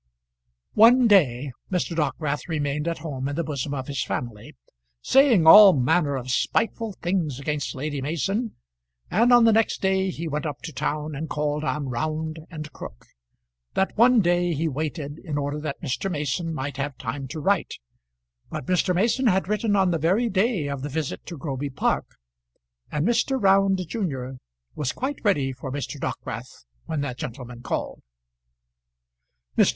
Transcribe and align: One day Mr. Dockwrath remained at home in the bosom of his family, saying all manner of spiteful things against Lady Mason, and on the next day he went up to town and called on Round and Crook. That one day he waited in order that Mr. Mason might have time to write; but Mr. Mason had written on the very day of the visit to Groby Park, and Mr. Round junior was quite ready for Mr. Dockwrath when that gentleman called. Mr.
One 0.73 1.05
day 1.07 1.51
Mr. 1.71 1.95
Dockwrath 1.95 2.47
remained 2.47 2.87
at 2.87 2.97
home 2.97 3.27
in 3.29 3.35
the 3.35 3.43
bosom 3.43 3.75
of 3.75 3.85
his 3.85 4.03
family, 4.03 4.55
saying 5.03 5.45
all 5.45 5.73
manner 5.73 6.15
of 6.15 6.31
spiteful 6.31 6.93
things 7.03 7.39
against 7.39 7.75
Lady 7.75 8.01
Mason, 8.01 8.55
and 9.11 9.31
on 9.31 9.43
the 9.43 9.53
next 9.53 9.79
day 9.79 10.09
he 10.09 10.27
went 10.27 10.47
up 10.47 10.59
to 10.63 10.73
town 10.73 11.13
and 11.13 11.29
called 11.29 11.63
on 11.63 11.87
Round 11.89 12.39
and 12.49 12.73
Crook. 12.73 13.05
That 13.75 13.95
one 13.95 14.21
day 14.21 14.55
he 14.55 14.67
waited 14.67 15.19
in 15.23 15.37
order 15.37 15.59
that 15.59 15.79
Mr. 15.83 16.09
Mason 16.09 16.51
might 16.51 16.77
have 16.77 16.97
time 16.97 17.27
to 17.27 17.39
write; 17.39 17.75
but 18.49 18.65
Mr. 18.65 18.95
Mason 18.95 19.27
had 19.27 19.47
written 19.47 19.75
on 19.75 19.91
the 19.91 19.99
very 19.99 20.29
day 20.31 20.65
of 20.67 20.81
the 20.81 20.89
visit 20.89 21.27
to 21.27 21.37
Groby 21.37 21.69
Park, 21.69 22.07
and 22.91 23.05
Mr. 23.07 23.39
Round 23.39 23.79
junior 23.87 24.39
was 24.73 24.93
quite 24.93 25.19
ready 25.23 25.53
for 25.53 25.71
Mr. 25.71 25.99
Dockwrath 25.99 26.65
when 26.87 27.01
that 27.01 27.19
gentleman 27.19 27.61
called. 27.61 28.01
Mr. 29.55 29.69